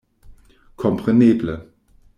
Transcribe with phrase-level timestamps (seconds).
[0.85, 1.61] Kompreneble!